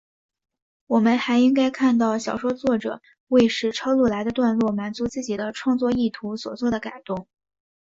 [0.87, 7.27] 我们还应该看到小说作者为使抄录来的段落满足自己的创作意图所作的改动。